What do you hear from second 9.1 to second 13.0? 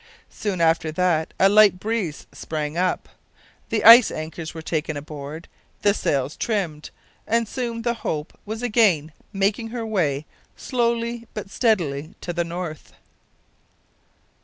making her way slowly but steadily to the north.